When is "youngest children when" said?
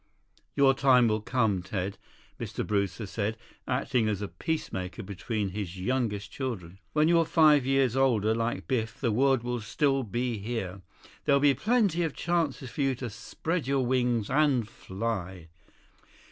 5.79-7.07